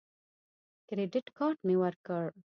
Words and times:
کریډټ 0.87 1.27
کارت 1.37 1.59
مې 1.67 1.75
ورکړ. 1.81 2.25